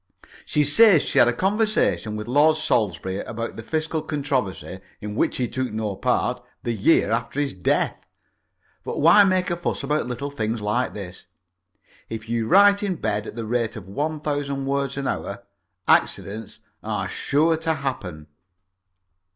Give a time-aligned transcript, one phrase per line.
[0.47, 5.13] She says that she had a conversation with Lord Salisbury about the fiscal controversy, in
[5.13, 7.95] which he took no part, the year after his death.
[8.83, 11.27] But why make a fuss about little things like this?
[12.09, 15.43] If you write in bed at the rate of one thousand words an hour,
[15.87, 18.25] accidents are sure to happen.